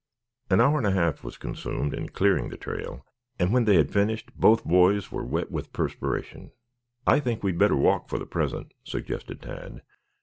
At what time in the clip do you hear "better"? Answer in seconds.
7.59-7.77